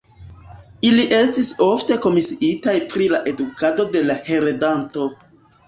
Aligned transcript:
Ili 0.87 1.03
estis 1.17 1.49
ofte 1.65 1.99
komisiitaj 2.07 2.75
pri 2.95 3.11
la 3.15 3.21
edukado 3.35 3.89
de 3.95 4.05
la 4.11 4.19
heredanto. 4.33 5.09